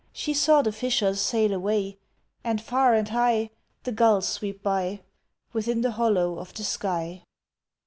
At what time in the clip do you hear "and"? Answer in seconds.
2.43-2.59, 2.95-3.07